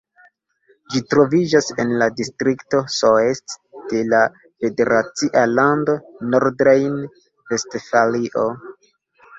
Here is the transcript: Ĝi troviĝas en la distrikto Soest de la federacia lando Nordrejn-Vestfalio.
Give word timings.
Ĝi 0.93 1.01
troviĝas 1.13 1.67
en 1.83 1.91
la 2.03 2.07
distrikto 2.21 2.81
Soest 2.95 3.55
de 3.93 4.03
la 4.15 4.23
federacia 4.65 5.45
lando 5.53 5.97
Nordrejn-Vestfalio. 6.33 8.51